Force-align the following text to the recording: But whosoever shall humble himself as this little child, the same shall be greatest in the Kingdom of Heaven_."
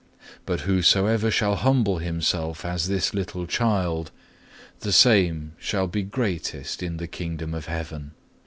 But 0.47 0.61
whosoever 0.61 1.29
shall 1.29 1.57
humble 1.57 1.99
himself 1.99 2.65
as 2.65 2.87
this 2.87 3.13
little 3.13 3.45
child, 3.45 4.09
the 4.79 4.91
same 4.91 5.51
shall 5.59 5.85
be 5.85 6.01
greatest 6.01 6.81
in 6.81 6.97
the 6.97 7.05
Kingdom 7.05 7.53
of 7.53 7.67
Heaven_." 7.67 8.09